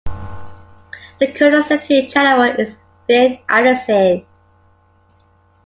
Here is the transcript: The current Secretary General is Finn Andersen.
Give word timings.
The 1.19 1.31
current 1.31 1.63
Secretary 1.63 2.07
General 2.07 2.59
is 2.59 2.75
Finn 3.05 3.37
Andersen. 3.47 4.25